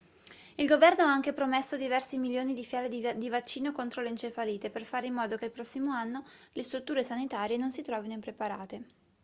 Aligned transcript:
il 0.55 0.65
governo 0.67 1.03
ha 1.03 1.11
anche 1.11 1.31
promesso 1.31 1.77
diversi 1.77 2.17
milioni 2.17 2.55
di 2.55 2.65
fiale 2.65 2.89
di 2.89 3.29
vaccino 3.29 3.71
contro 3.71 4.01
l'encefalite 4.01 4.71
per 4.71 4.83
fare 4.83 5.05
in 5.05 5.13
modo 5.13 5.37
che 5.37 5.45
il 5.45 5.51
prossimo 5.51 5.91
anno 5.91 6.23
le 6.53 6.63
strutture 6.63 7.03
sanitarie 7.03 7.57
non 7.57 7.71
si 7.71 7.83
trovino 7.83 8.15
impreparate 8.15 8.83